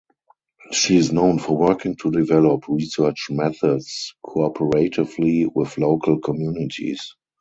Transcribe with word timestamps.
She 0.71 0.97
is 0.97 1.11
known 1.11 1.37
for 1.37 1.55
working 1.55 1.95
to 1.97 2.09
develop 2.09 2.67
research 2.67 3.27
methods 3.29 4.15
cooperatively 4.25 5.47
with 5.53 5.77
local 5.77 6.17
communities. 6.19 7.15